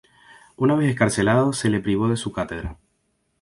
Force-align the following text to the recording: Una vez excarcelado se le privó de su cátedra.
Una 0.57 0.73
vez 0.73 0.89
excarcelado 0.89 1.53
se 1.53 1.69
le 1.69 1.79
privó 1.79 2.09
de 2.09 2.17
su 2.17 2.31
cátedra. 2.31 2.75